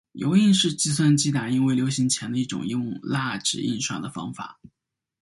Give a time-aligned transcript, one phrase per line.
[0.13, 4.59] 油印是在计算机打印未流行前的一种用蜡纸印刷的方法。